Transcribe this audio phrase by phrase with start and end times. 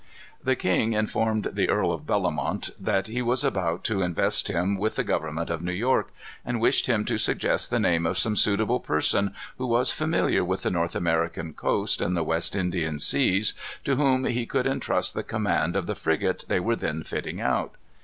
[0.43, 4.95] The king informed the Earl of Bellomont that he was about to invest him with
[4.95, 6.11] the government of New York,
[6.43, 10.63] and wished him to suggest the name of some suitable person, who was familiar with
[10.63, 13.53] the North American coast and the West Indian seas,
[13.83, 17.75] to whom he could intrust the command of the frigate they were then fitting out.